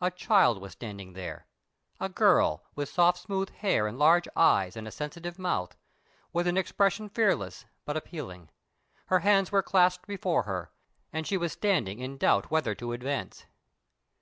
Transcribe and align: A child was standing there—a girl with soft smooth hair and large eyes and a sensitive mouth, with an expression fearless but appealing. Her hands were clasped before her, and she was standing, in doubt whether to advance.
A 0.00 0.10
child 0.10 0.60
was 0.60 0.72
standing 0.72 1.12
there—a 1.12 2.08
girl 2.08 2.64
with 2.74 2.88
soft 2.88 3.16
smooth 3.20 3.50
hair 3.50 3.86
and 3.86 3.96
large 3.96 4.26
eyes 4.34 4.76
and 4.76 4.88
a 4.88 4.90
sensitive 4.90 5.38
mouth, 5.38 5.76
with 6.32 6.48
an 6.48 6.56
expression 6.56 7.08
fearless 7.08 7.64
but 7.84 7.96
appealing. 7.96 8.50
Her 9.06 9.20
hands 9.20 9.52
were 9.52 9.62
clasped 9.62 10.08
before 10.08 10.42
her, 10.42 10.72
and 11.12 11.28
she 11.28 11.36
was 11.36 11.52
standing, 11.52 12.00
in 12.00 12.16
doubt 12.18 12.50
whether 12.50 12.74
to 12.74 12.92
advance. 12.92 13.46